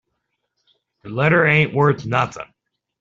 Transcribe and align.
The 1.03 1.09
letter 1.09 1.45
ain't 1.45 1.75
worth 1.75 2.07
nothing. 2.07 2.51